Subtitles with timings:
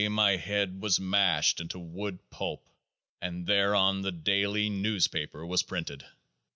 [0.09, 2.67] my head was mashed into wood pulp,
[3.21, 6.03] and thereon the Daily Newspaper was printed.